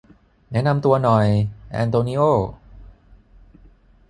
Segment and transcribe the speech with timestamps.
[0.51, 1.27] แนะนำตัวหน่อย
[1.71, 2.21] แอนโตนิโอ